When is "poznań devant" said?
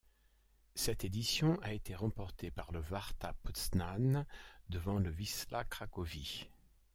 3.43-4.97